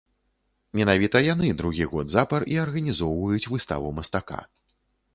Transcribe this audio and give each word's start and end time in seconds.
Менавіта 0.79 1.21
яны 1.33 1.51
другі 1.61 1.87
год 1.93 2.11
запар 2.17 2.49
і 2.57 2.59
арганізоўваюць 2.65 3.49
выставу 3.55 3.97
мастака. 4.03 4.45